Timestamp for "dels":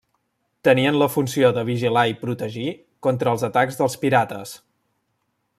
3.83-4.03